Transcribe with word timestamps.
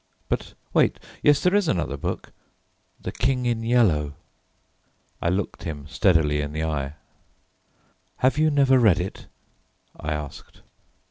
"But 0.29 0.55
wait, 0.73 0.99
yes, 1.21 1.43
there 1.43 1.53
is 1.53 1.67
another 1.67 1.95
book, 1.95 2.31
The 2.99 3.11
King 3.11 3.45
in 3.45 3.61
Yellow." 3.61 4.15
I 5.21 5.29
looked 5.29 5.61
him 5.61 5.85
steadily 5.87 6.41
in 6.41 6.53
the 6.53 6.63
eye. 6.63 6.95
"Have 8.17 8.39
you 8.39 8.49
never 8.49 8.79
read 8.79 8.99
it?" 8.99 9.27
I 9.95 10.11
asked. 10.11 10.63